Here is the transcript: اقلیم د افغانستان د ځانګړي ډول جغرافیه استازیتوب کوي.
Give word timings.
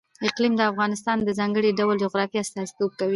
اقلیم 0.27 0.53
د 0.57 0.61
افغانستان 0.71 1.17
د 1.23 1.29
ځانګړي 1.39 1.69
ډول 1.79 1.95
جغرافیه 2.03 2.41
استازیتوب 2.43 2.91
کوي. 2.99 3.09